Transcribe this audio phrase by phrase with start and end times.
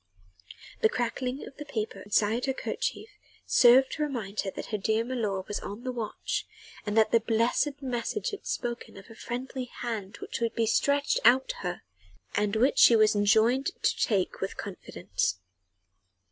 [0.81, 3.07] The crackling of the paper inside her kerchief
[3.45, 6.47] served to remind her that her dear milor was on the watch
[6.87, 11.19] and that the blessed message had spoken of a friendly hand which would be stretched
[11.23, 11.81] out to her
[12.33, 15.37] and which she was enjoined to take with confidence.